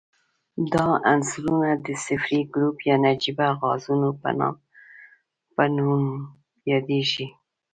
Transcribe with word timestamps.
دا 0.73 0.87
عنصرونه 1.11 1.71
د 1.85 1.87
صفري 2.05 2.39
ګروپ 2.53 2.77
یا 2.89 2.95
نجیبه 3.05 3.47
غازونو 3.59 4.09
په 5.55 5.65
نوم 5.75 6.05
یادیږي. 6.71 7.27